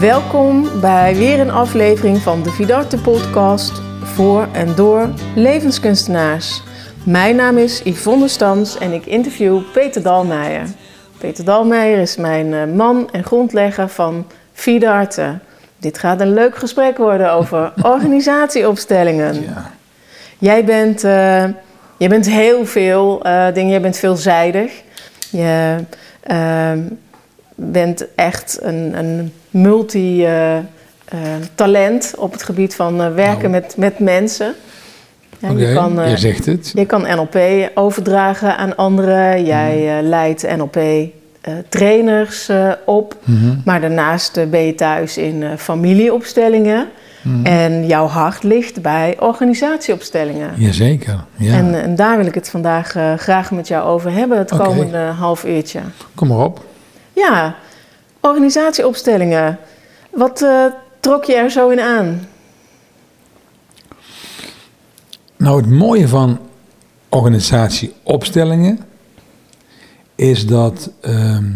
[0.00, 6.62] Welkom bij weer een aflevering van de Vidarte podcast voor en door levenskunstenaars.
[7.04, 10.66] Mijn naam is Yvonne Stans en ik interview Peter Dalmeijer.
[11.18, 15.38] Peter Dalmeijer is mijn eh, man en grondlegger van Vidarte.
[15.78, 19.42] Dit gaat een leuk gesprek worden over organisatieopstellingen.
[19.42, 19.70] Ja.
[20.38, 21.44] Jij bent, eh,
[21.96, 24.82] jij bent heel veel eh, dingen, jij bent veelzijdig.
[25.30, 25.76] Je
[27.54, 33.62] bent echt een, een multi-talent op het gebied van eh, werken Nou.
[33.62, 34.54] met, met mensen.
[35.38, 36.72] Ja, je, kan, eh, je zegt het.
[36.74, 37.38] je kan NLP
[37.74, 39.44] overdragen aan anderen.
[39.44, 43.16] Jij eh, leidt NLP-trainers eh, op.
[43.24, 43.56] Mhm.
[43.64, 46.88] Maar daarnaast eh, ben je thuis in eh, familieopstellingen.
[47.22, 47.46] Mhm.
[47.46, 50.50] En jouw hart ligt bij organisatieopstellingen.
[50.56, 51.52] Jazeker, ja.
[51.54, 54.98] En, en daar wil ik het vandaag eh, graag met jou over hebben, het komende
[54.98, 55.80] half uurtje.
[56.14, 56.64] Kom maar op.
[57.12, 57.54] Ja,
[58.20, 59.58] organisatieopstellingen.
[60.10, 60.64] Wat eh,
[61.00, 62.28] trok je er zo in aan?
[65.36, 66.38] Nou, het mooie van
[67.08, 68.78] organisatieopstellingen
[70.14, 71.52] is dat ehm,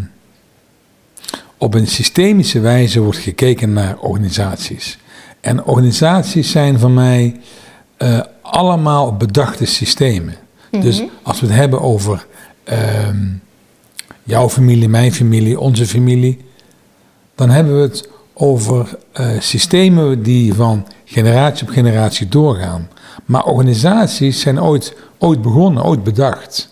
[1.58, 4.98] op een systemische wijze wordt gekeken naar organisaties.
[5.40, 7.40] En organisaties zijn voor mij
[7.96, 10.34] eh, allemaal bedachte systemen.
[10.70, 12.26] Dus als we het hebben over
[12.64, 13.26] ehm,
[14.22, 16.44] jouw familie, mijn familie, onze familie,
[17.34, 22.88] dan hebben we het over eh, systemen die van generatie op generatie doorgaan.
[23.24, 26.68] Maar organisaties zijn ooit, ooit begonnen, ooit bedacht.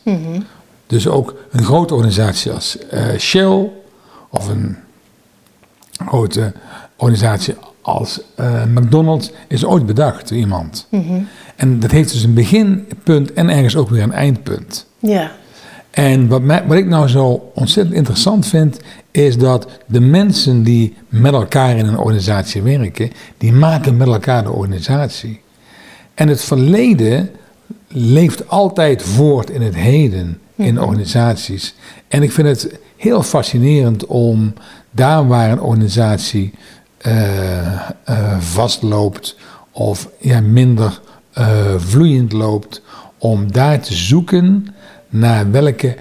[0.86, 3.70] Dus ook een grote organisatie als eh, Shell
[4.30, 4.76] of een
[6.06, 6.52] grote
[6.96, 10.86] organisatie als eh, McDonald's is ooit bedacht door iemand.
[11.56, 14.86] En dat heeft dus een beginpunt en ergens ook weer een eindpunt.
[14.98, 15.30] Ja,
[15.90, 18.80] En wat, mij, wat ik nou zo ontzettend interessant vind,
[19.12, 24.42] is dat de mensen die met elkaar in een organisatie werken, die maken met elkaar
[24.42, 25.40] de organisatie.
[26.14, 27.30] En het verleden
[27.88, 31.74] leeft altijd voort in het heden in organisaties.
[32.08, 34.52] En ik vind het heel fascinerend om
[34.90, 36.52] daar waar een organisatie
[36.98, 37.72] eh,
[38.04, 39.36] eh, vastloopt
[39.70, 41.00] of ja, minder
[41.32, 42.82] eh, vloeiend loopt,
[43.18, 44.74] om daar te zoeken
[45.08, 45.96] naar welke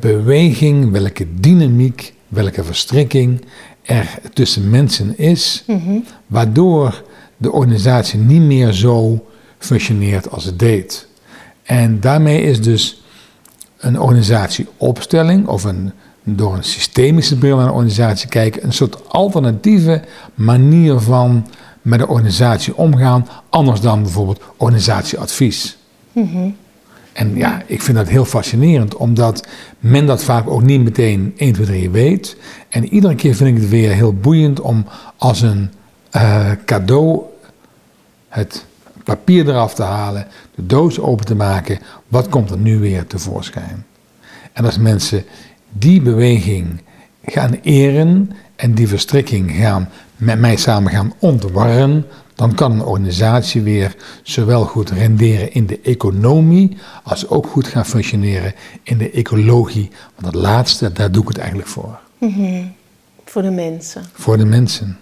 [0.00, 3.44] beweging, welke dynamiek, welke verstrikking
[3.82, 5.64] er tussen mensen is,
[6.26, 7.04] waardoor
[7.36, 9.26] de organisatie niet meer zo
[9.58, 11.06] functioneert als het deed.
[11.62, 13.02] En daarmee is dus
[13.78, 15.92] een organisatieopstelling of een,
[16.22, 20.02] door een systemische bril naar een organisatie kijken, een soort alternatieve
[20.34, 21.46] manier van
[21.82, 25.76] met de organisatie omgaan, anders dan bijvoorbeeld organisatieadvies.
[27.12, 29.46] En ja, ik vind dat heel fascinerend, omdat
[29.78, 32.36] men dat vaak ook niet meteen 1, 2, 3 weet.
[32.68, 34.86] En iedere keer vind ik het weer heel boeiend om
[35.16, 35.70] als een
[36.10, 37.22] eh, cadeau
[38.28, 38.64] het
[39.04, 41.78] papier eraf te halen, de doos open te maken.
[42.08, 43.84] Wat komt er nu weer tevoorschijn?
[44.52, 45.24] En als mensen
[45.68, 46.82] die beweging
[47.24, 52.06] gaan eren en die verstrikking gaan met mij samen gaan ontwarren,
[52.42, 57.86] dan kan een organisatie weer zowel goed renderen in de economie als ook goed gaan
[57.86, 59.90] functioneren in de ecologie.
[60.14, 61.98] Want dat laatste, daar doe ik het eigenlijk voor.
[63.24, 64.02] voor de mensen.
[64.12, 64.98] Voor de mensen.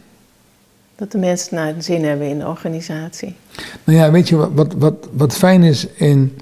[0.96, 3.36] Dat de mensen naar de zin hebben in de organisatie.
[3.84, 6.38] Nou ja, weet je wat, wat, wat, wat fijn is in,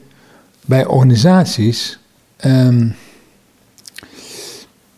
[0.65, 1.99] bij organisaties?
[2.37, 2.87] ehm,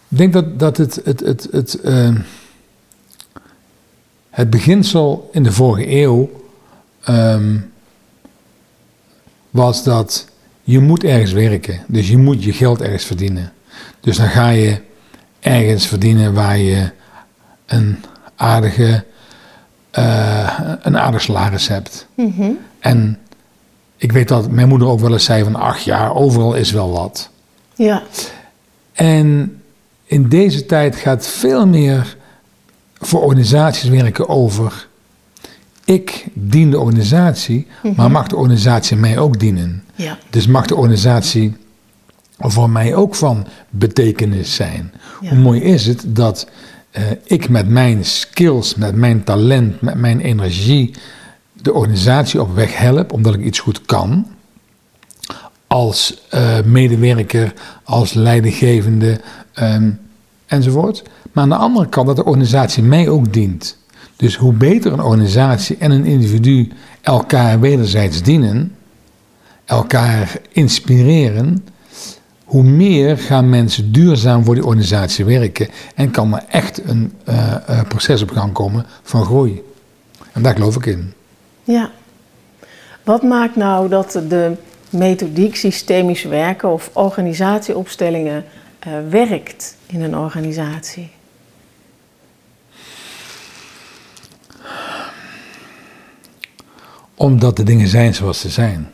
[0.09, 2.17] ik denk dat, dat het, het, het, het, ehm,
[4.31, 6.31] het beginsel in de vorige eeuw
[7.05, 7.57] ehm,
[9.51, 10.27] was dat
[10.63, 11.81] je moet ergens werken.
[11.87, 13.53] Dus je moet je geld ergens verdienen.
[14.01, 14.81] Dus dan ga je
[15.41, 16.91] ergens verdienen waar je
[17.67, 17.97] een
[18.37, 19.05] aardige,
[19.91, 22.07] eh, een aardig salaris hebt.
[22.79, 23.19] En
[23.97, 26.91] ik weet dat mijn moeder ook wel eens zei van, ach ja, overal is wel
[26.91, 27.31] wat.
[27.75, 28.03] Ja,
[28.93, 29.61] En
[30.05, 32.17] in deze tijd gaat veel meer
[33.01, 34.89] voor organisaties werken over,
[35.85, 37.67] ik dien de organisatie,
[37.97, 39.85] maar mag de organisatie mij ook dienen?
[39.95, 41.57] ja, Dus mag de organisatie
[42.39, 44.93] voor mij ook van betekenis zijn.
[45.21, 45.29] Ja.
[45.29, 46.47] Hoe mooi is het dat
[46.91, 50.95] eh, ik met mijn skills, met mijn talent, met mijn energie
[51.53, 54.27] de organisatie op weg help, omdat ik iets goed kan.
[55.67, 57.53] Als eh, medewerker,
[57.85, 59.21] als leidinggevende
[59.53, 59.91] ehm,
[60.47, 61.03] enzovoort.
[61.33, 63.79] Maar aan de andere kant dat de organisatie mij ook dient.
[64.17, 66.69] Dus hoe beter een organisatie en een individu
[67.01, 68.77] elkaar wederzijds dienen,
[69.65, 71.65] elkaar inspireren,
[72.45, 77.55] hoe meer gaan mensen duurzaam voor die organisatie werken en kan er echt een uh,
[77.71, 79.63] uh, proces op gang komen van groei.
[80.33, 81.13] En daar geloof ik in.
[81.65, 81.91] Ja.
[83.03, 84.53] Wat maakt nou dat de
[84.91, 88.45] methodiek systemisch werken of organisatieopstellingen
[88.87, 91.11] uh, werkt in een organisatie?
[97.21, 98.91] Omdat de dingen zijn zoals ze zijn.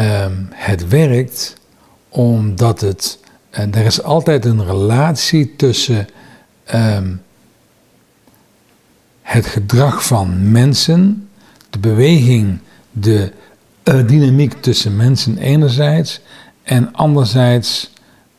[0.00, 1.56] Um, het werkt
[2.08, 3.18] omdat het.
[3.50, 6.08] Uh, er is altijd een relatie tussen
[6.74, 7.22] um,
[9.22, 11.28] het gedrag van mensen,
[11.70, 12.58] de beweging,
[12.90, 13.32] de
[13.84, 16.20] uh, dynamiek tussen mensen enerzijds
[16.62, 17.90] en anderzijds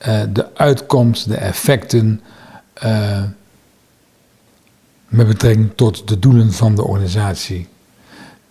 [0.08, 2.22] uh, de uitkomst, de effecten
[5.08, 7.68] met betrekking tot de doelen van de organisatie.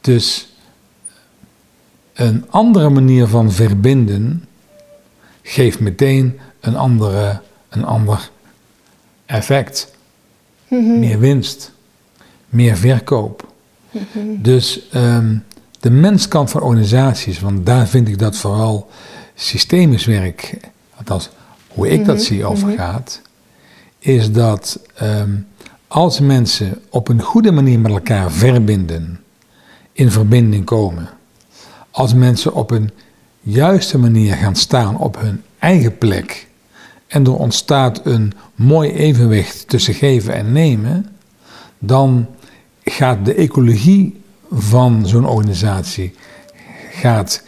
[0.05, 0.49] Dus
[2.13, 4.45] een andere manier van verbinden
[5.43, 8.31] geeft meteen een, andere, een ander
[9.27, 9.95] effect.
[10.69, 10.99] Mm-hmm.
[10.99, 11.73] Meer winst,
[12.49, 13.53] meer verkoop.
[13.91, 14.43] Mm-hmm.
[14.43, 15.45] Dus um,
[15.81, 18.91] de menskant van organisaties, want daar vind ik dat vooral
[19.35, 20.57] systemisch werk,
[20.95, 21.31] althans
[21.69, 22.25] hoe ik dat mm-hmm.
[22.25, 23.21] zie overgaat,
[23.99, 25.47] is dat um,
[25.89, 29.24] als mensen op een goede manier met elkaar verbinden,
[29.95, 31.09] in verbinding komen,
[31.91, 32.91] als mensen op een
[33.41, 36.47] juiste manier gaan staan op hun eigen plek
[37.07, 41.17] en er ontstaat een mooi evenwicht tussen geven en nemen,
[41.79, 42.27] dan
[42.85, 46.15] gaat de ecologie van zo'n organisatie
[46.91, 47.43] gaat,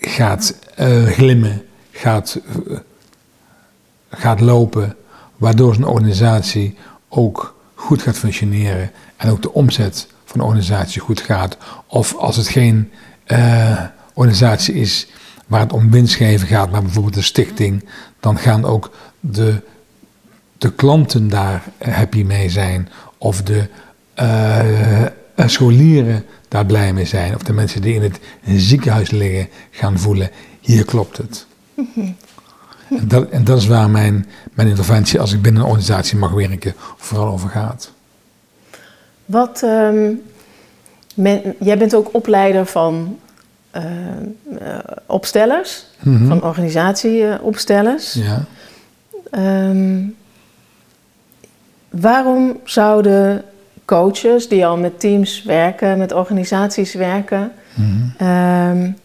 [0.00, 2.78] gaat uh, glimmen, gaat, uh,
[4.10, 4.96] gaat lopen,
[5.36, 6.76] waardoor zo'n organisatie
[7.08, 11.56] ook goed gaat functioneren en ook de omzet van de organisatie goed gaat.
[11.86, 12.90] Of als het geen
[13.26, 13.80] uh,
[14.14, 15.06] organisatie is
[15.46, 17.88] waar het om winstgeven gaat, maar bijvoorbeeld een stichting,
[18.20, 18.90] dan gaan ook
[19.20, 19.62] de,
[20.58, 22.88] de klanten daar happy mee zijn.
[23.18, 23.68] Of de
[24.20, 27.34] uh, scholieren daar blij mee zijn.
[27.34, 31.46] Of de mensen die in het ziekenhuis liggen gaan voelen, hier klopt het.
[32.88, 36.30] En dat, en dat is waar mijn, mijn interventie, als ik binnen een organisatie mag
[36.30, 37.92] werken, vooral over gaat.
[39.24, 40.22] Wat, um,
[41.14, 43.18] men, jij bent ook opleider van
[43.76, 43.82] uh,
[44.62, 46.28] uh, opstellers, mm-hmm.
[46.28, 48.14] van organisatieopstellers.
[48.14, 48.44] Ja.
[49.68, 50.16] Um,
[51.90, 53.44] waarom zouden
[53.84, 57.52] coaches die al met teams werken, met organisaties werken,
[58.20, 58.96] um,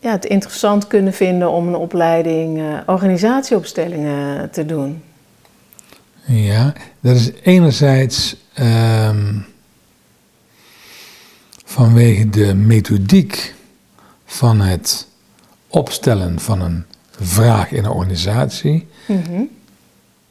[0.00, 5.02] ja, het interessant kunnen vinden om een opleiding uh, organisatieopstellingen te doen?
[6.30, 9.46] Ja, dat is enerzijds um,
[11.64, 13.54] vanwege de methodiek
[14.24, 15.06] van het
[15.68, 16.84] opstellen van een
[17.20, 18.86] vraag in een organisatie.
[19.06, 19.48] Mm-hmm.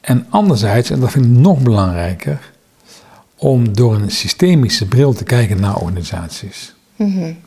[0.00, 2.52] En anderzijds, en dat vind ik nog belangrijker,
[3.36, 6.74] om door een systemische bril te kijken naar organisaties.
[6.96, 7.38] Mm-hmm.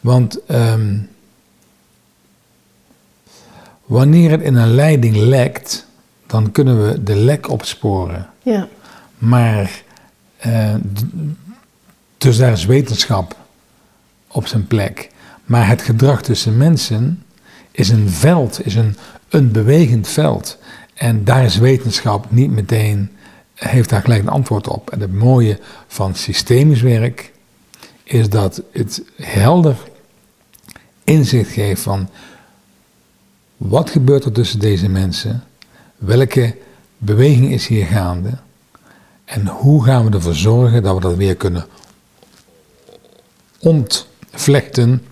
[0.00, 1.08] Want um,
[3.84, 5.86] wanneer het in een leiding lekt,
[6.30, 8.28] dan kunnen we de lek opsporen.
[8.42, 8.68] Ja.
[9.18, 9.82] Maar,
[10.46, 10.74] uh,
[12.18, 13.36] dus daar is wetenschap
[14.28, 15.10] op zijn plek.
[15.44, 17.22] Maar het gedrag tussen mensen
[17.70, 18.96] is een veld, is een,
[19.28, 20.58] een bewegend veld.
[20.94, 23.10] En daar is wetenschap niet meteen,
[23.54, 24.90] heeft daar gelijk een antwoord op.
[24.90, 27.32] En het mooie van systemisch werk
[28.04, 29.76] is dat het helder
[31.04, 32.08] inzicht geeft van
[33.56, 35.44] wat gebeurt er tussen deze mensen,
[36.00, 36.56] welke
[36.98, 38.38] beweging is hier gaande
[39.24, 41.66] en hoe gaan we ervoor zorgen dat we dat weer kunnen
[43.58, 45.02] ontvlechten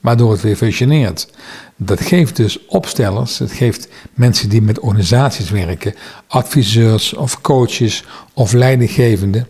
[0.00, 1.28] waardoor het weer functioneert.
[1.76, 5.94] Dat geeft dus opstellers, het geeft mensen die met organisaties werken,
[6.26, 9.48] adviseurs of coaches of leidinggevenden,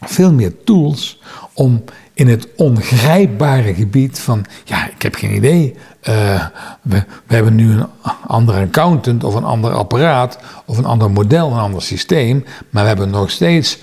[0.00, 1.20] veel meer tools
[1.52, 1.84] om
[2.20, 5.74] in het ongrijpbare gebied van, ja, ik heb geen idee,
[6.08, 6.46] uh,
[6.82, 7.86] we, we hebben nu een
[8.26, 12.88] andere accountant of een ander apparaat of een ander model, een ander systeem, maar we
[12.88, 13.78] hebben nog steeds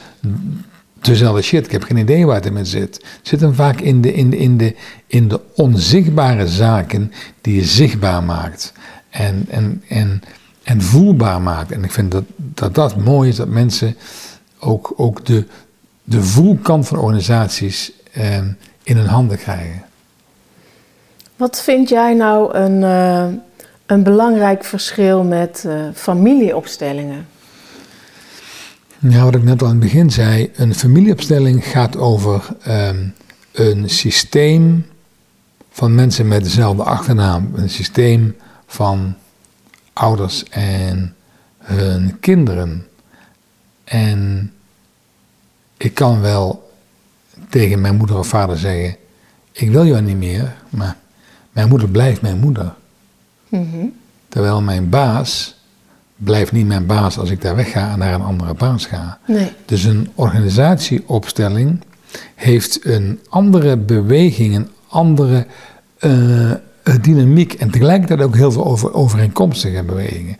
[1.02, 1.66] dezelfde shit.
[1.66, 2.96] Ik heb geen idee waar het in zit.
[2.96, 4.76] Het zit hem vaak in de, in, de, in, de,
[5.08, 8.74] in de onzichtbare zaken die je zichtbaar maakt.
[9.10, 10.22] En, en, en,
[10.64, 11.72] en voelbaar maakt.
[11.72, 13.96] En ik vind dat dat, dat mooi is dat mensen
[14.60, 15.46] ook, ook de,
[16.04, 17.97] de voelkant van organisaties eh,
[18.84, 19.84] in hun handen krijgen.
[21.36, 23.26] Wat vind jij nou een, uh,
[23.86, 27.28] een belangrijk verschil met uh, familieopstellingen?
[29.00, 33.14] Ja, wat ik net al in het begin zei, een familieopstelling gaat over um,
[33.52, 34.86] een systeem
[35.72, 37.52] van mensen met dezelfde achternaam.
[37.56, 38.36] Een systeem
[38.68, 39.16] van
[39.94, 41.16] ouders en
[41.58, 42.88] hun kinderen.
[43.84, 44.52] En
[45.78, 46.67] ik kan wel
[47.50, 48.96] tegen mijn moeder of vader zeggen:
[49.52, 50.96] Ik wil jou niet meer, maar
[51.52, 52.74] mijn moeder blijft mijn moeder.
[53.50, 53.86] Mhm.
[54.30, 55.56] Terwijl mijn baas
[56.16, 59.20] blijft niet mijn baas als ik daar wegga en naar een andere baas ga.
[59.28, 59.52] Nee.
[59.66, 61.84] Dus een organisatieopstelling
[62.36, 65.46] heeft een andere beweging, een andere
[66.00, 66.52] uh,
[67.02, 70.38] dynamiek en tegelijkertijd ook heel veel over, overeenkomstige bewegingen.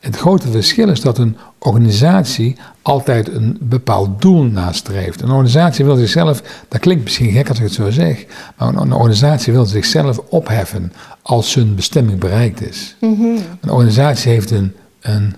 [0.00, 5.20] Het grote verschil is dat een organisatie altijd een bepaald doel nastreeft.
[5.20, 8.24] Een organisatie wil zichzelf, dat klinkt misschien gek als ik het zo zeg,
[8.56, 12.96] maar een, organisatie wil zichzelf opheffen als zijn bestemming bereikt is.
[13.00, 13.22] Mhm.
[13.60, 15.36] Een organisatie heeft een, een,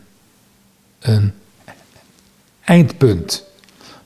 [1.00, 1.33] een
[2.64, 3.45] eindpunt,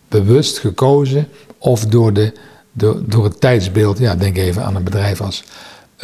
[0.09, 2.33] bewust gekozen of door, de,
[2.73, 5.45] door, door het tijdsbeeld, ja, denk even aan een bedrijf als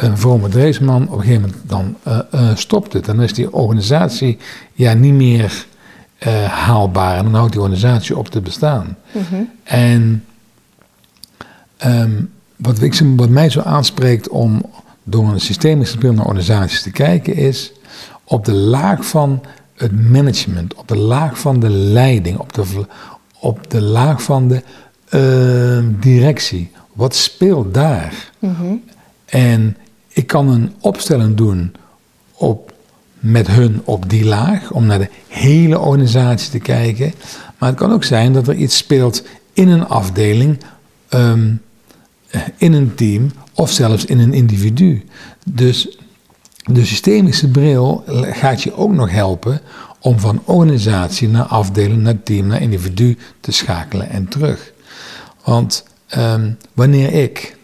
[0.01, 3.05] een vrome Dreesman, op een gegeven moment dan uh, uh, stopt het.
[3.05, 4.37] Dan is die organisatie
[4.73, 5.65] ja niet meer
[6.27, 8.97] uh, haalbaar en dan houdt die organisatie op te bestaan.
[9.11, 9.41] Mhm.
[9.63, 10.23] En
[11.85, 14.65] um, wat, ik, wat mij zo aanspreekt om
[15.03, 17.71] door een systemische bril naar organisaties te kijken is
[18.23, 19.41] op de laag van
[19.75, 22.85] het management, op de laag van de leiding, op de,
[23.39, 24.63] op de laag van de
[25.09, 26.71] uh, directie.
[26.93, 28.31] Wat speelt daar?
[28.39, 28.83] Mm
[29.25, 29.77] En
[30.13, 31.73] ik kan een opstelling doen
[32.31, 32.73] op,
[33.19, 37.13] met hun op die laag, om naar de hele organisatie te kijken.
[37.57, 40.59] Maar het kan ook zijn dat er iets speelt in een afdeling,
[41.09, 41.61] um,
[42.57, 45.05] in een team of zelfs in een individu.
[45.45, 45.97] Dus
[46.63, 49.61] de systemische bril gaat je ook nog helpen
[49.99, 54.71] om van organisatie naar afdeling, naar team, naar individu te schakelen en terug.
[55.43, 55.85] Want
[56.17, 57.55] um, wanneer ik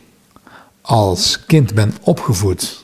[0.87, 2.83] als kind ben opgevoed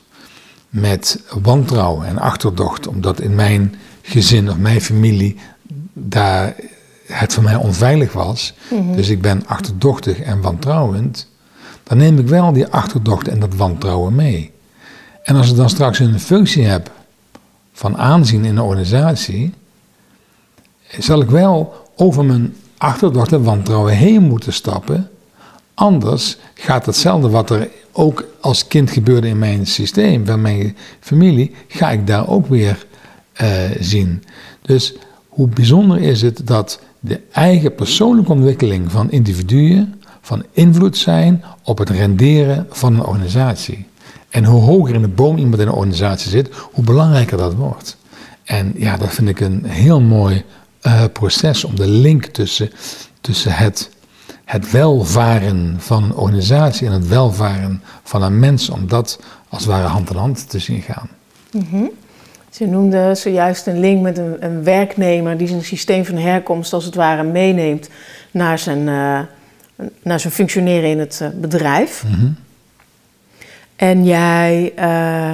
[0.69, 5.37] met wantrouwen en achterdocht, omdat in mijn gezin of mijn familie
[5.93, 6.55] daar
[7.07, 8.95] het voor mij onveilig was, mhm.
[8.95, 11.29] dus ik ben achterdochtig en wantrouwend,
[11.83, 14.51] dan neem ik wel die achterdocht en dat wantrouwen mee.
[15.23, 16.91] En als ik dan straks een functie heb
[17.73, 19.53] van aanzien in een organisatie,
[20.99, 25.09] zal ik wel over mijn achterdocht en wantrouwen heen moeten stappen.
[25.73, 31.51] Anders gaat hetzelfde wat er ook als kind gebeurde in mijn systeem, van mijn familie,
[31.67, 32.85] ga ik daar ook weer
[33.41, 33.47] uh,
[33.79, 34.23] zien.
[34.61, 34.93] Dus
[35.27, 41.77] hoe bijzonder is het dat de eigen persoonlijke ontwikkeling van individuen van invloed zijn op
[41.77, 43.85] het renderen van een organisatie.
[44.29, 47.97] En hoe hoger in de boom iemand in een organisatie zit, hoe belangrijker dat wordt.
[48.43, 50.43] En ja, dat vind ik een heel mooi
[50.81, 52.71] uh, proces om de link tussen,
[53.21, 53.89] tussen het
[54.45, 59.19] het welvaren van een organisatie en het welvaren van een mens, om dat
[59.49, 61.09] als het ware hand in hand te zien gaan.
[61.51, 61.91] Mm
[62.49, 66.85] Ze noemde zojuist een link met een, een, werknemer die zijn systeem van herkomst als
[66.85, 67.89] het ware meeneemt
[68.31, 69.19] naar zijn, uh,
[70.01, 72.03] naar zijn functioneren in het uh, bedrijf.
[72.07, 72.31] Mhm.
[73.75, 75.33] En jij, uh,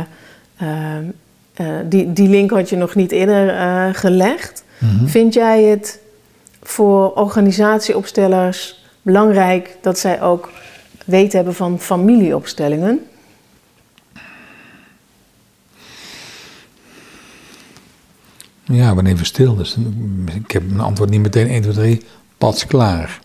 [1.85, 4.63] die, die link had je nog niet eerder gelegd.
[4.77, 5.07] Mhm.
[5.07, 5.99] Vind jij het
[6.63, 10.49] voor organisatieopstellers belangrijk dat zij ook
[11.05, 12.99] weten hebben van familieopstellingen?
[18.63, 19.77] Ja, ben even stil, dus
[20.33, 22.01] ik heb mijn antwoord niet meteen 1, 2, 3,
[22.37, 23.19] pas klaar.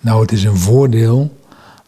[0.00, 1.38] Nou, het is een voordeel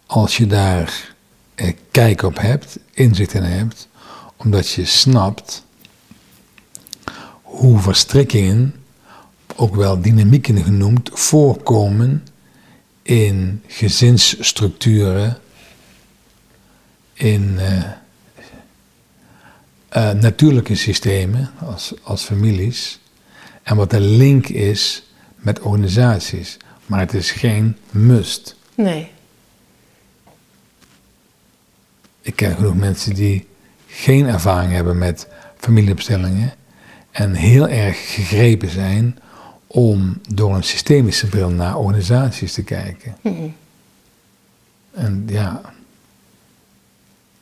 [0.07, 1.15] als je daar
[1.55, 3.89] eh, kijk op hebt, inzicht in hebt,
[4.37, 5.65] omdat je snapt
[7.43, 8.75] hoe verstrikkingen
[9.61, 12.27] ook wel dynamieken genoemd, voorkomen
[13.03, 15.39] in gezinsstructuren,
[17.13, 17.85] in uh,
[19.97, 23.01] uh, natuurlijke systemen als, als families.
[23.63, 25.03] En wat de link is
[25.37, 26.57] met organisaties.
[26.87, 28.57] Maar het is geen must.
[28.75, 29.11] Nee.
[32.21, 33.47] Ik ken genoeg mensen die
[33.87, 36.55] geen ervaring hebben met familieopstellingen
[37.11, 39.19] en heel erg gegrepen zijn
[39.73, 43.17] om door een systemische bril naar organisaties te kijken.
[43.21, 43.55] Hmm.
[44.91, 45.61] En ja,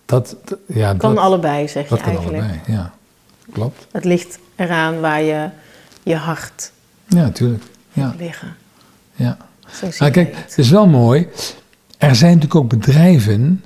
[0.05, 2.23] dat, ja, kan allebei, zeg je eigenlijk.
[2.23, 2.95] Dat kan allebei, ja.
[3.53, 3.87] Klopt.
[3.93, 5.49] Het ligt eraan waar je
[6.03, 6.73] je hart
[7.07, 7.65] ja, natuurlijk.
[7.93, 8.15] Ja.
[8.19, 8.57] liggen.
[9.15, 9.37] Ja.
[9.99, 11.29] Maar kijk, het is wel mooi.
[11.99, 13.65] Er zijn natuurlijk ook bedrijven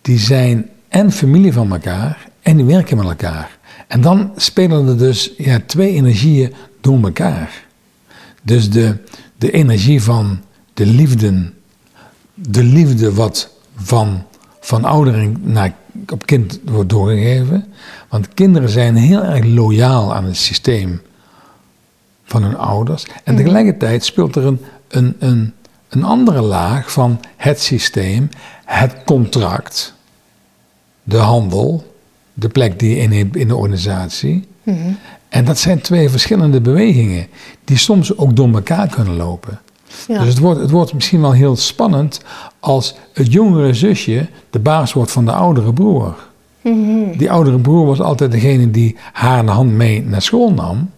[0.00, 3.58] die zijn en familie van elkaar en die werken met elkaar.
[3.86, 7.65] En dan spelen er dus ja, twee energieën door elkaar.
[8.46, 8.96] Dus de,
[9.38, 10.40] de energie van
[10.74, 11.52] de liefde,
[12.34, 14.22] de liefde wat van
[14.60, 15.74] van ouderen naar,
[16.12, 17.72] op kind wordt doorgegeven.
[18.08, 21.00] Want kinderen zijn heel erg loyaal aan het systeem
[22.24, 23.04] van hun ouders.
[23.24, 23.42] En Mhm.
[23.42, 25.52] tegelijkertijd speelt er een, een, een,
[25.88, 28.28] een andere laag van het systeem,
[28.64, 29.94] het contract,
[31.02, 31.94] de handel,
[32.32, 34.48] de plek die je inneemt in de organisatie.
[34.62, 34.92] Mhm.
[35.36, 37.26] En dat zijn twee verschillende bewegingen
[37.64, 39.60] die soms ook door elkaar kunnen lopen.
[40.08, 40.18] Ja.
[40.18, 42.20] Dus het wordt, het wordt misschien wel heel spannend
[42.60, 46.14] als het jongere zusje de baas wordt van de oudere broer.
[46.60, 47.18] Mhm.
[47.18, 50.90] Die oudere broer was altijd degene die haar de hand mee naar school nam.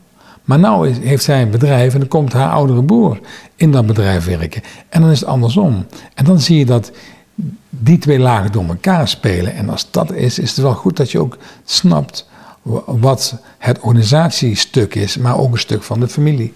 [0.45, 3.21] Maar nu heeft zij een bedrijf en dan komt haar oudere broer
[3.57, 4.63] in dat bedrijf werken.
[4.89, 5.87] En dan is het andersom.
[6.15, 6.93] En dan zie je dat
[7.69, 9.55] die twee lagen door elkaar spelen.
[9.55, 12.27] En als dat is, is het wel goed dat je ook snapt
[12.87, 16.55] wat het organisatiestuk is, maar ook een stuk van de familie.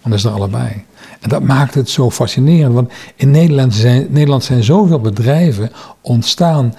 [0.00, 0.84] Want dat is er allebei.
[1.20, 2.74] En dat maakt het zo fascinerend.
[2.74, 6.74] Want in Nederland zijn, Nederland zijn zoveel bedrijven ontstaan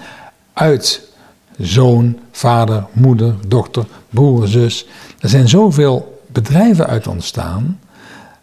[0.52, 1.12] uit
[1.58, 4.86] zoon, vader, moeder, dochter, broer, zus.
[5.18, 7.78] Er zijn zoveel bedrijven uit ontstaan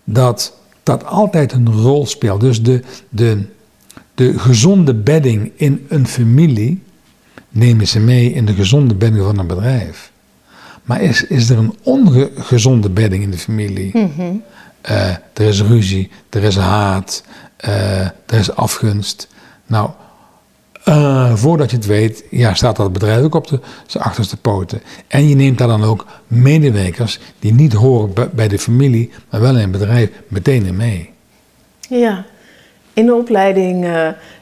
[0.04, 2.42] dat dat altijd een rol speelt.
[2.42, 3.46] Dus de, de,
[4.16, 6.82] de gezonde bedding in een familie
[7.50, 10.11] nemen ze mee in de gezonde bedding van een bedrijf.
[10.84, 13.98] Maar is, is er een ongezonde bedding in de familie?
[13.98, 14.34] Mhm.
[14.82, 17.24] Eh, er is ruzie, er is haat,
[17.58, 19.28] eh, er is afgunst.
[19.66, 19.90] Nou,
[20.84, 24.82] eh, voordat je het weet, ja, staat dat bedrijf ook op de, zijn achterste poten.
[25.08, 29.56] En je neemt daar dan ook medewerkers die niet horen bij- de familie, maar wel
[29.56, 31.10] in het bedrijf, meteen in mee.
[31.90, 32.26] Ja,
[32.94, 33.88] in de opleiding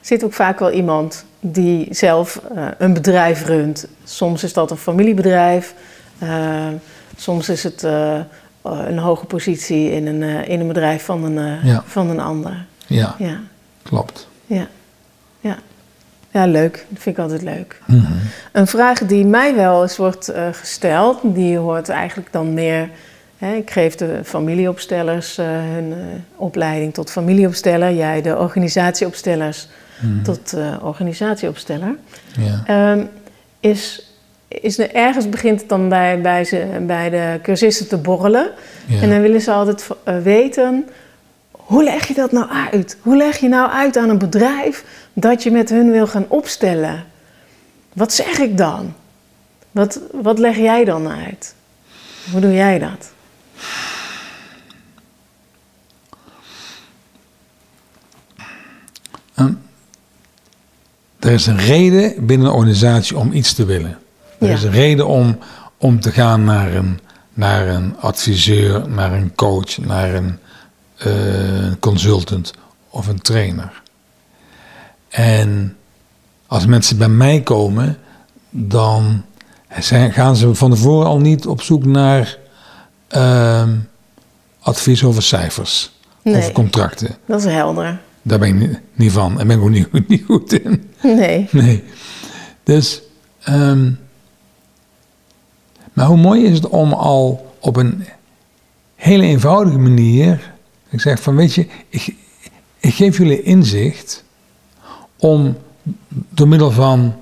[0.01, 2.41] zit ook vaak wel iemand die zelf
[2.77, 3.88] een bedrijf runt.
[4.03, 5.74] Soms is dat een familiebedrijf,
[7.18, 8.24] soms is het eh, eh,
[8.62, 11.84] een hoge positie in een, eh, in een bedrijf van een, eh, Ja.
[11.86, 12.66] van een ander.
[12.88, 13.40] Ja, Ja,
[13.84, 14.28] klopt.
[14.46, 14.68] ja,
[15.40, 15.58] ja.
[16.32, 16.86] Ja, leuk.
[16.90, 17.82] Dat vind ik altijd leuk.
[17.88, 18.12] Mhm.
[18.52, 22.89] Een vraag die mij wel eens wordt eh, gesteld, die hoort eigenlijk dan meer.
[23.38, 25.98] Hè, ik geef de familieopstellers eh, hun eh,
[26.36, 29.67] opleiding tot familieopsteller, jij de organisatieopstellers
[30.02, 30.22] Mhm.
[30.24, 31.96] tot eh, organisatieopsteller.
[32.38, 32.62] Ja.
[32.65, 33.06] Ehm,
[33.60, 34.09] is,
[34.50, 38.52] is er ergens begint het dan bij, bij, ze, bij de cursisten te borrelen.
[38.88, 39.02] Ja.
[39.02, 40.90] En dan willen ze altijd eh, weten,
[41.52, 42.98] hoe leg je dat nou uit?
[43.02, 44.84] Hoe leg je nou uit aan een bedrijf
[45.14, 47.06] dat je met hun wil gaan opstellen?
[47.94, 48.94] Wat zeg ik dan?
[49.72, 51.56] Wat, wat leg jij dan uit?
[52.32, 53.12] Hoe doe jij dat?
[61.20, 63.98] Er is een reden binnen een organisatie om iets te willen.
[64.39, 64.54] Er Ja.
[64.54, 65.38] is een reden om,
[65.78, 66.99] om te gaan naar een,
[67.34, 70.38] naar een adviseur, naar een coach, naar een
[70.97, 72.54] eh, consultant
[72.89, 73.82] of een trainer.
[75.10, 75.75] En
[76.47, 77.97] als mensen bij mij komen,
[78.49, 79.23] dan
[79.80, 82.38] zijn, gaan ze van tevoren al niet op zoek naar
[83.08, 83.75] ehm,
[84.60, 85.91] advies over cijfers
[86.23, 87.15] of contracten.
[87.28, 87.99] Dat is helder.
[88.21, 89.36] Daar ben ik niet, van.
[89.36, 90.91] Daar ben ik ook niet, niet goed in.
[91.04, 91.47] Nee.
[91.52, 91.84] Nee.
[92.63, 93.02] Dus,
[93.43, 93.91] ehm,
[96.00, 98.06] maar hoe mooi is het om al op een
[98.96, 100.54] hele eenvoudige manier,
[100.90, 102.16] ik zeg van weet je, ik,
[102.80, 104.24] ik geef jullie inzicht
[105.18, 105.58] om
[106.30, 107.16] door middel van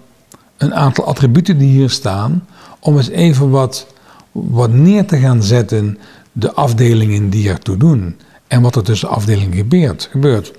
[0.58, 2.48] een aantal attributen die hier staan,
[2.80, 3.88] om eens even wat,
[4.32, 5.98] wat neer te gaan zetten,
[6.32, 8.18] de afdelingen die ertoe doen.
[8.48, 10.08] En wat er tussen afdelingen gebeurt.
[10.12, 10.54] gebeurt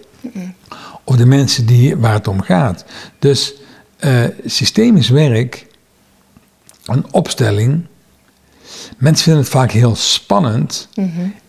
[1.04, 2.84] of de mensen die, waar het om gaat.
[3.18, 3.54] Dus
[3.96, 5.66] eh, systemisch werk,
[6.84, 7.86] een opstelling.
[8.98, 10.88] Mensen vinden het vaak heel spannend.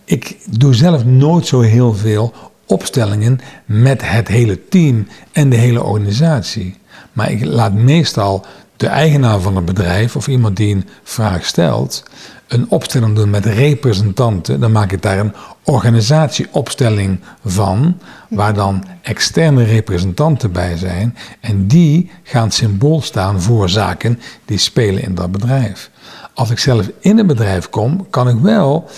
[0.04, 2.34] Ik doe zelf nooit zo heel veel
[2.66, 6.78] opstellingen met het hele team en de hele organisatie.
[7.12, 12.02] Maar ik laat meestal de eigenaar van het bedrijf of iemand die een vraag stelt,
[12.48, 14.60] een opstelling doen met representanten.
[14.60, 21.16] Dan maak ik daar een organisatieopstelling van, waar dan externe representanten bij zijn.
[21.40, 25.90] En die gaan symbool staan voor zaken die spelen in dat bedrijf.
[26.34, 28.88] Als ik zelf in een bedrijf kom, kan ik wel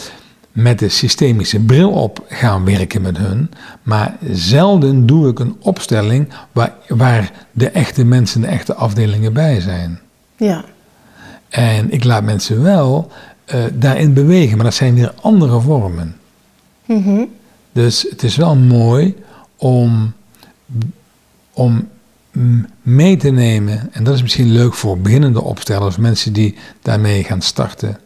[0.53, 3.51] met de systemische bril op gaan werken met hun.
[3.83, 9.61] Maar zelden doe ik een opstelling waar, waar de echte mensen, de echte afdelingen bij
[9.61, 10.01] zijn.
[10.37, 10.65] Ja.
[11.49, 13.11] En ik laat mensen wel
[13.45, 16.17] eh, daarin bewegen, maar dat zijn weer andere vormen.
[16.85, 17.25] Mhm.
[17.73, 19.17] Dus het is wel mooi
[19.57, 20.13] om,
[21.53, 21.89] om mm,
[22.83, 27.43] mee te nemen, en dat is misschien leuk voor beginnende opstellers, mensen die daarmee gaan
[27.43, 27.99] starten.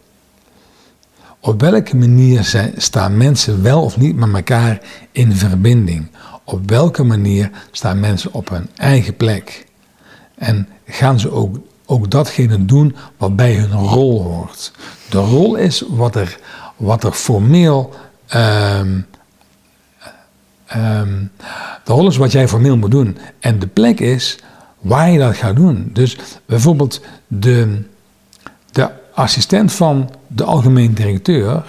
[1.40, 4.80] Op welke manier staan mensen wel of niet met elkaar
[5.12, 6.08] in verbinding?
[6.44, 9.66] Op welke manier staan mensen op hun eigen plek?
[10.34, 14.72] En gaan ze ook, ook datgene doen wat bij hun rol hoort.
[15.10, 16.38] De rol is wat er,
[16.76, 17.94] wat er formeel.
[18.26, 19.00] ehm,
[20.66, 21.24] ehm,
[21.84, 23.18] de rol is wat jij formeel moet doen.
[23.40, 24.38] En de plek is
[24.80, 25.90] waar je dat gaat doen.
[25.92, 27.82] Dus bijvoorbeeld de,
[28.72, 31.64] de assistent van de algemeen directeur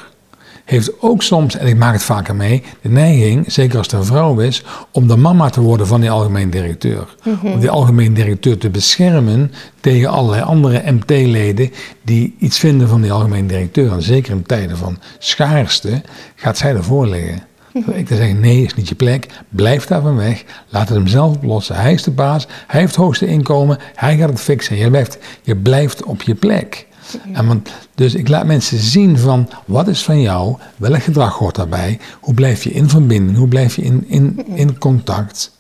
[0.68, 4.06] heeft ook soms, en ik maak het vaker mee, de neiging, zeker als het een
[4.06, 7.16] vrouw is, om de mama te worden van die algemeen directeur.
[7.44, 11.72] Om die algemeen directeur te beschermen tegen allerlei andere MT-leden
[12.04, 13.92] die iets vinden van die algemeen directeur.
[13.92, 16.02] En zeker in tijden van schaarste
[16.36, 17.47] gaat zij ervoor liggen.
[17.86, 19.26] Ik te zeggen, nee, is niet je plek.
[19.50, 20.44] Blijf daar van weg.
[20.70, 21.76] Laat het hem zelf oplossen.
[21.76, 22.48] Hij is de baas.
[22.68, 23.78] Hij heeft het hoogste inkomen.
[23.96, 24.76] Hij gaat het fixen.
[24.78, 26.86] Je blijft, je blijft op je plek.
[27.34, 31.56] En want, dus ik laat mensen zien van wat is van jou, welk gedrag hoort
[31.56, 35.52] daarbij, hoe blijf je in verbinding, hoe blijf je in, in, in contact.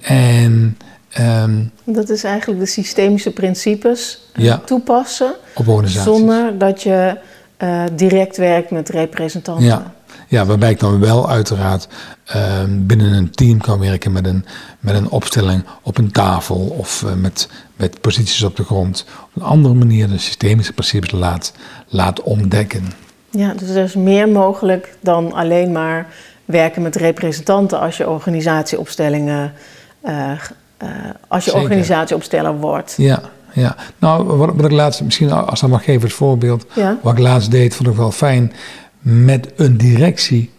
[0.00, 0.76] En
[1.08, 4.56] ehm, Dat is eigenlijk de systemische principes eh, Ja.
[4.64, 5.34] toepassen.
[5.54, 5.86] op.
[5.86, 7.18] Zonder dat je
[7.56, 9.64] eh, direct werkt met representanten.
[9.66, 9.94] Ja.
[10.28, 11.88] Ja, waarbij ik dan wel uiteraard
[12.24, 14.44] ehm, binnen een team kan werken met een,
[14.80, 19.04] met een opstelling op een tafel of eh, met, met posities op de grond.
[19.24, 21.52] Op een andere manier de systemische principes laat,
[21.88, 22.84] laat ontdekken.
[23.30, 26.06] Ja, dus er is meer mogelijk dan alleen maar
[26.44, 29.52] werken met representanten als je organisatieopstellingen,
[30.00, 30.30] eh,
[30.76, 30.88] eh,
[31.28, 31.64] als je Zeker.
[31.64, 32.94] organisatieopsteller wordt.
[32.96, 33.20] Ja,
[33.52, 33.76] ja.
[33.98, 36.96] Nou, wat, wat ik laatst, misschien als dat mag geven als voorbeeld, Ja.
[37.02, 38.52] wat ik laatst deed, vond ik wel fijn,
[39.00, 40.50] met een directie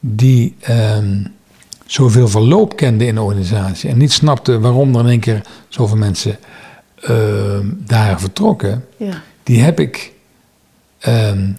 [0.00, 1.24] die ehm,
[1.86, 5.96] zoveel verloop kende in de organisatie en niet snapte waarom er in één keer zoveel
[5.96, 6.38] mensen
[7.02, 9.22] ehm, daar vertrokken, Ja.
[9.42, 10.12] die heb ik
[10.98, 11.50] ehm,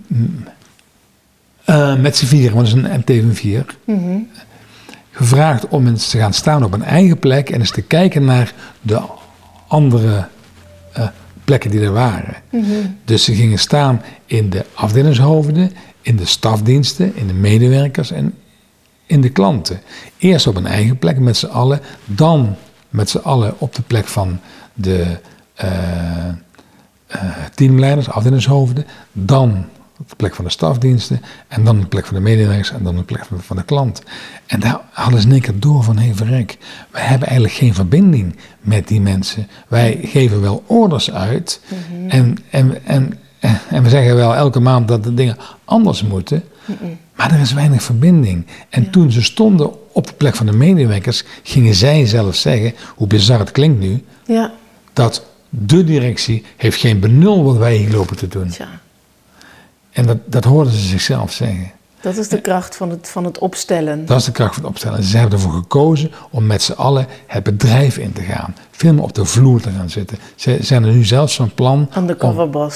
[1.66, 4.18] eh, met z'n vieren, want het is een MT van vier, Mhm.
[5.12, 8.54] gevraagd om eens te gaan staan op een eigen plek en eens te kijken naar
[8.82, 9.02] de
[9.68, 10.28] andere
[10.94, 11.08] eh,
[11.44, 12.34] plekken die er waren.
[12.52, 12.66] Mhm.
[13.06, 15.72] Dus ze gingen staan in de afdelingshoofden,
[16.10, 18.34] in de stafdiensten, in de medewerkers en
[19.06, 19.82] in de klanten.
[20.18, 22.56] Eerst op een eigen plek met z'n allen, dan
[22.90, 24.40] met z'n allen op de plek van
[24.74, 25.20] de
[25.56, 26.28] eh,
[27.08, 27.22] eh,
[27.54, 29.66] teamleiders, afdelingshoofden, dan
[30.00, 32.84] op de plek van de stafdiensten en dan op de plek van de medewerkers en
[32.84, 34.04] dan op de plek van- de klant.
[34.46, 36.58] En daar hadden ze in één keer door van, hé verrek,
[36.92, 39.48] wij hebben eigenlijk geen verbinding met die mensen.
[39.68, 41.62] Wij geven wel orders uit
[42.08, 43.20] en, en, en,
[43.70, 46.44] en we zeggen wel elke maand dat de dingen anders moeten,
[47.16, 48.46] maar er is weinig verbinding.
[48.70, 53.08] En toen ze stonden op de plek van de medewerkers, gingen zij zelf zeggen, hoe
[53.08, 54.52] bizar het klinkt nu, Ja,
[54.94, 58.54] dat de directie heeft geen benul wat wij hier lopen te doen.
[59.92, 61.72] En dat, dat hoorden ze zichzelf zeggen.
[62.02, 64.06] Dat is de kracht van het, van het opstellen.
[64.06, 65.04] Dat is de kracht van het opstellen.
[65.04, 68.56] Ze hebben ervoor gekozen om met z'n allen het bedrijf in te gaan.
[68.72, 70.18] Veel meer op de vloer te gaan zitten.
[70.36, 72.70] Ze zijn er nu zelfs van plan Undercover om...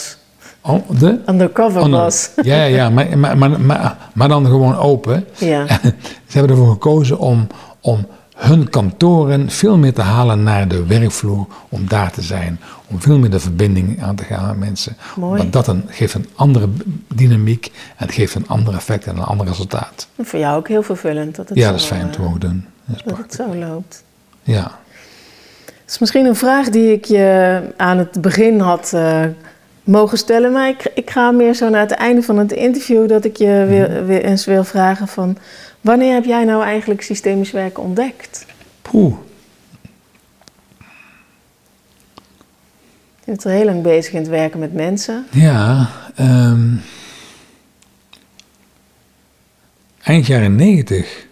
[0.64, 2.30] om de, Undercover oh, boss.
[2.42, 5.26] Ja, ja, ja maar, maar, maar, maar, dan gewoon open.
[5.38, 5.66] Ja.
[6.28, 7.48] Ze hebben ervoor gekozen om,
[7.82, 11.48] om hun kantoren veel meer te halen naar de werkvloer.
[11.70, 12.60] Om daar te zijn.
[12.88, 14.98] Om veel meer de verbinding aan te gaan met mensen.
[15.16, 15.38] Mooi.
[15.38, 16.68] Want dat een, geeft een andere
[17.16, 17.66] dynamiek.
[17.98, 20.08] En het geeft een ander effect en een ander resultaat.
[20.16, 22.18] En voor jou ook heel vervullend dat het, Ja, zo, dat is fijn om te
[22.18, 22.66] eh, mogen doen.
[22.86, 23.38] Dat is dat prachtig.
[23.38, 24.04] het zo loopt.
[24.44, 24.72] Ja.
[25.66, 29.24] Dat is misschien een vraag die ik je aan het begin had eh,
[29.84, 30.52] mogen stellen.
[30.52, 33.66] Maar ik, ik ga meer zo naar het einde van het interview dat ik je
[33.68, 35.38] weer, weer eens wil vragen van...
[35.82, 38.46] Wanneer heb jij nou eigenlijk systemisch werken ontdekt?
[38.82, 39.16] Poeh.
[43.20, 45.26] Je bent al heel lang bezig in het werken met mensen.
[45.30, 45.90] Ja.
[46.16, 46.70] ehm,
[50.04, 51.26] eind jaren negentig.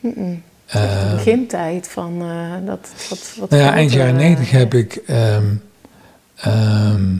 [0.00, 0.42] Mm-mm.
[0.66, 4.74] Eh, de begintijd van eh, dat wat, wat Nou ja, eind jaren eh, 90 heb
[4.74, 5.54] ik ehm,
[6.36, 7.16] ehm,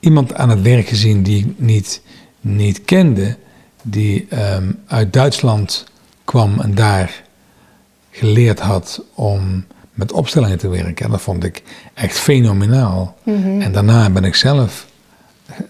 [0.00, 2.02] iemand aan het werk gezien die ik niet,
[2.40, 3.36] niet kende,
[3.82, 5.86] die ehm, uit Duitsland
[6.24, 7.22] kwam en daar
[8.10, 11.04] geleerd had om met opstellingen te werken.
[11.04, 11.62] En dat vond ik
[11.94, 13.16] echt fenomenaal.
[13.22, 13.60] mhm.
[13.60, 14.86] En daarna ben ik zelf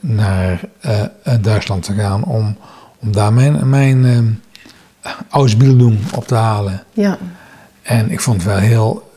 [0.00, 1.08] naar eh, eh,
[1.40, 2.56] Duitsland gegaan om,
[2.98, 4.26] om daar mijn, mijn ehm,
[5.30, 6.82] Ausbildung op te halen.
[6.92, 7.18] Ja,
[7.82, 9.10] En ik vond het wel heel.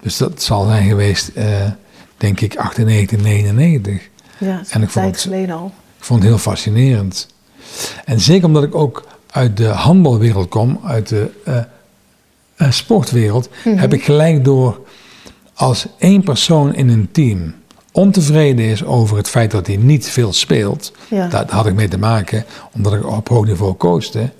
[0.00, 1.70] Dus dat zal zijn geweest, eh,
[2.16, 4.10] denk ik, 98, 99.
[4.46, 5.72] Ja, En ik vond tijd het- geleden al.
[5.98, 7.26] Ik vond het heel fascinerend.
[8.04, 11.56] En zeker omdat ik ook uit de handbalwereld kom, uit de eh,
[12.56, 13.76] eh, sportwereld, Mhm.
[13.76, 14.80] heb ik gelijk door
[15.54, 17.54] als één persoon in een team
[17.92, 20.92] ontevreden is over het feit dat hij niet veel speelt.
[21.08, 21.28] Ja.
[21.28, 24.30] Daar had ik mee te maken, omdat ik op hoog niveau coachte.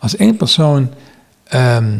[0.00, 0.90] Als één persoon
[1.44, 1.98] ehm,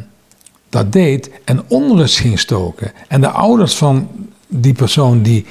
[0.69, 4.09] dat deed en onrust ging stoken en de ouders van
[4.49, 5.47] die persoon die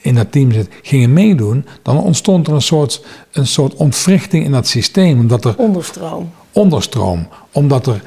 [0.00, 4.52] in dat team zit, gingen meedoen, dan ontstond er een soort, een soort ontwrichting in
[4.52, 5.18] dat systeem.
[5.18, 6.30] Omdat er Onderstroom.
[6.52, 7.28] onderstroom.
[7.52, 8.02] Omdat er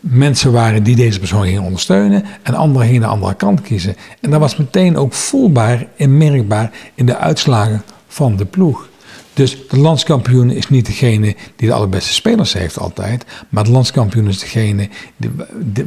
[0.00, 3.96] mensen waren die deze persoon gingen ondersteunen en anderen gingen de andere kant kiezen.
[4.20, 8.88] En dat was meteen ook voelbaar en merkbaar in de uitslagen van de ploeg.
[9.34, 14.28] Dus de landskampioen is niet degene die de allerbeste spelers heeft altijd, maar de landskampioen
[14.28, 15.30] is degene die,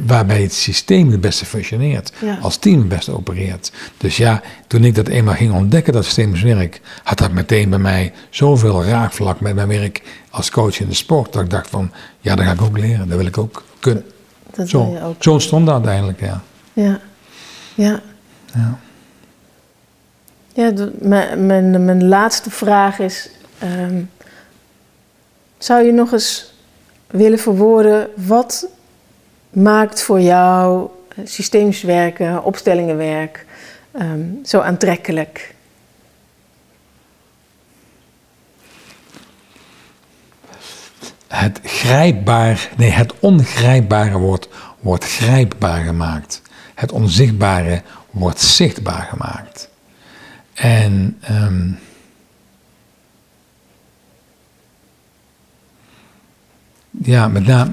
[0.06, 2.38] waarbij het systeem het beste functioneert, Ja.
[2.42, 3.72] als team het beste opereert.
[3.96, 7.78] Dus ja, toen ik dat eenmaal ging ontdekken, dat systemisch werk, had dat meteen bij
[7.78, 11.90] mij zoveel raakvlak met mijn werk als coach in de sport, dat ik dacht van,
[12.20, 14.04] ja, dat ga ik ook leren, dat wil ik ook kunnen.
[14.54, 15.22] Dat Zo, je ook.
[15.22, 16.42] zo ontstond dat uiteindelijk, ja.
[16.72, 17.00] Ja.
[17.74, 18.00] Ja.
[18.54, 18.78] Ja.
[20.52, 24.02] Ja, de- mijn, mijn, mijn laatste vraag is: ehm,
[25.58, 26.52] zou je nog eens
[27.06, 28.66] willen verwoorden wat
[29.50, 33.46] maakt voor jou eh, systemisch werken, opstellingenwerk
[33.92, 35.54] ehm, zo aantrekkelijk?
[41.28, 44.48] Het grijpbaar, nee, het ongrijpbare wordt,
[44.80, 46.42] wordt grijpbaar gemaakt.
[46.74, 49.68] Het onzichtbare wordt zichtbaar gemaakt.
[50.54, 51.70] En ehm,
[57.08, 57.72] ja, met name,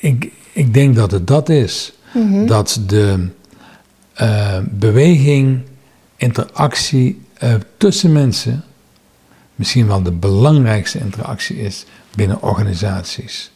[0.00, 1.92] ik, ik denk dat het dat is.
[2.46, 3.28] Dat de
[4.12, 5.62] eh, beweging,
[6.16, 8.64] interactie eh, tussen mensen
[9.54, 13.50] misschien wel de belangrijkste interactie is binnen organisaties.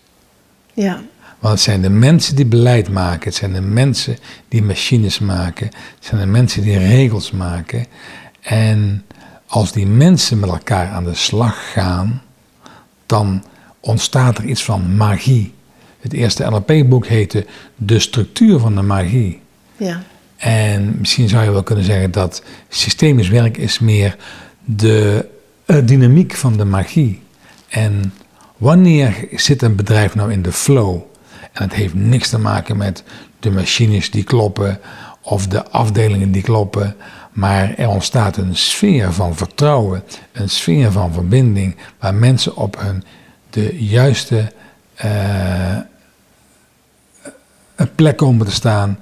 [0.74, 1.00] Ja,
[1.38, 4.16] Want het zijn de mensen die beleid maken, het zijn de mensen
[4.48, 7.86] die machines maken, het zijn de mensen die regels maken.
[8.40, 9.04] En
[9.46, 12.22] als die mensen met elkaar aan de slag gaan,
[13.06, 13.44] dan
[13.80, 15.52] ontstaat er iets van magie.
[16.00, 19.40] Het eerste NLP-boek heette De structuur van de magie.
[19.76, 20.02] ja,
[20.36, 24.16] En misschien zou je wel kunnen zeggen dat systemisch werk is meer
[24.64, 25.28] de
[25.66, 27.22] eh, dynamiek van de magie.
[27.68, 28.12] En
[28.56, 31.00] wanneer zit een bedrijf nou in de flow?
[31.52, 33.02] En het heeft niks te maken met
[33.40, 34.80] de machines die kloppen
[35.22, 36.96] of de afdelingen die kloppen.
[37.32, 43.04] Maar er ontstaat een sfeer van vertrouwen, een sfeer van verbinding, waar mensen op hun
[43.50, 44.52] de juiste
[44.94, 45.76] eh,
[47.76, 48.98] een plek komen te staan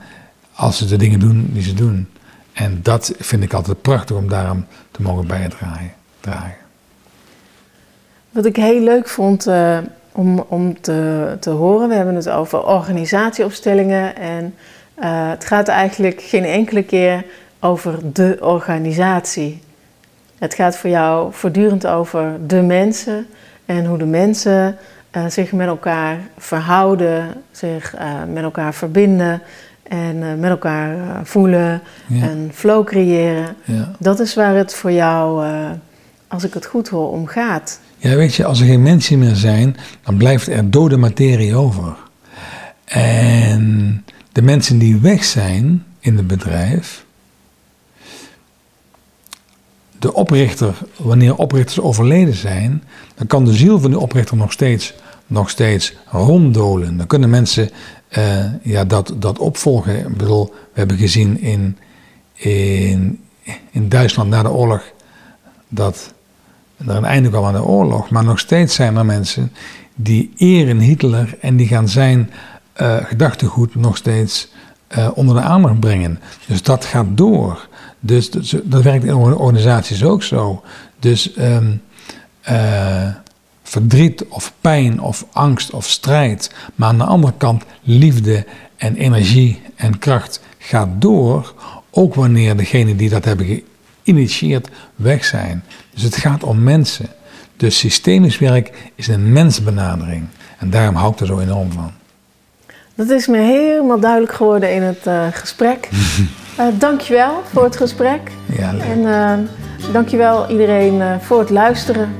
[0.55, 2.09] als ze de dingen doen die ze doen.
[2.53, 5.93] En dat vind ik altijd prachtig om daarom te mogen bijdragen.
[6.21, 6.57] dragen.
[8.31, 9.79] Wat ik heel leuk vond eh,
[10.13, 14.55] om, om te, te horen, we hebben het over organisatieopstellingen en
[14.95, 17.25] eh, het gaat eigenlijk geen enkele keer
[17.61, 19.63] over de organisatie.
[20.39, 23.27] Het gaat voor jou voortdurend over de mensen
[23.69, 24.77] en hoe de mensen
[25.11, 29.43] eh, zich met elkaar verhouden, zich eh, met elkaar verbinden
[29.83, 32.23] en eh, met elkaar voelen Ja.
[32.23, 33.47] en flow creëren.
[33.65, 33.93] Ja.
[33.99, 35.47] Dat is waar het voor jou,
[36.29, 37.81] als ik het goed hoor, om gaat.
[37.97, 41.97] ja, weet je, als er geen mensen meer zijn, dan blijft er dode materie over.
[42.85, 47.05] En de mensen die weg zijn in het bedrijf,
[49.99, 52.83] de oprichter, wanneer oprichters overleden zijn,
[53.15, 54.95] dan kan de ziel van de oprichter nog steeds,
[55.27, 56.97] nog steeds ronddolen.
[56.97, 57.71] Dan kunnen mensen
[58.09, 59.99] eh, ja, dat, dat opvolgen.
[59.99, 61.79] Ik bedoel, we hebben gezien in,
[62.35, 63.21] in,
[63.71, 64.83] in Duitsland na de oorlog
[65.69, 66.13] dat
[66.77, 68.11] er een einde kwam aan de oorlog.
[68.11, 69.53] Maar nog steeds zijn er mensen
[69.95, 72.31] die eren Hitler en die gaan zijn
[72.73, 74.49] eh, gedachtegoed nog steeds
[74.87, 76.21] eh, onder de aandacht brengen.
[76.47, 77.68] Dus dat gaat door.
[78.01, 80.63] Dus dat, dat werkt in organisaties ook zo.
[80.99, 81.73] Dus ehm,
[82.41, 83.09] eh,
[83.63, 89.63] verdriet of pijn of angst of strijd, maar aan de andere kant liefde en energie
[89.77, 91.55] en kracht gaat door,
[91.91, 93.63] ook wanneer degenen die dat hebben
[94.05, 95.65] geïnitieerd weg zijn.
[95.95, 97.07] Dus het gaat om mensen.
[97.57, 100.27] Dus systemisch werk is een mensbenadering.
[100.59, 101.93] En daarom hou ik er zo enorm van.
[102.95, 105.89] Dat is me helemaal duidelijk geworden in het eh, gesprek.
[106.59, 108.21] Eh dankjewel voor het gesprek.
[108.47, 108.83] Ja, leuk.
[108.83, 109.33] En eh
[109.93, 112.15] dankjewel iedereen eh, voor het luisteren.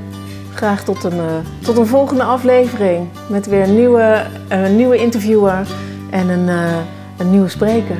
[0.55, 3.09] Graag tot een, eh, tot een volgende aflevering.
[3.29, 5.67] Met weer een nieuwe, een nieuwe interviewer
[6.11, 6.77] en een, eh,
[7.17, 7.97] een nieuwe spreker.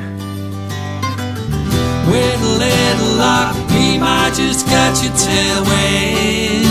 [2.05, 6.67] With a little luck, we might just catch your tailwind.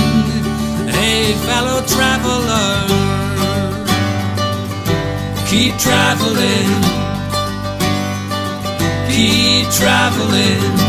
[0.96, 2.84] Hey, fellow traveler,
[5.48, 6.97] keep traveling,
[9.18, 10.87] keep traveling.